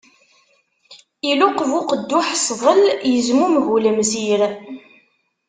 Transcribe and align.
Iluqeb 1.29 1.71
uqedduḥ 1.79 2.27
sḍel, 2.45 2.81
izmummeg 3.13 3.65
ulemsir. 3.75 4.41